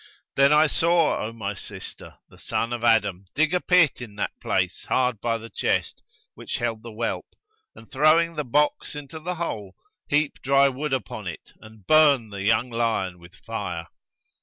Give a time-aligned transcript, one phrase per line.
[0.35, 4.31] Then I saw, O my sister, the son of Adam dig a pit in that
[4.41, 6.01] place hard by the chest
[6.33, 7.27] which held the whelp
[7.75, 9.75] and, throwing the box into the hole,
[10.07, 13.89] heap dry wood upon it and burn the young lion with fire.